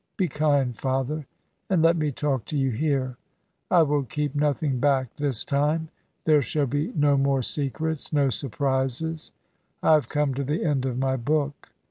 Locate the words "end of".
10.65-10.97